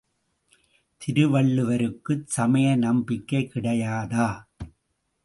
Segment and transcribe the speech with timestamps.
[1.01, 4.27] திருவள்ளுவருக்குச் சமய நம்பிக்கை கிடையாதா?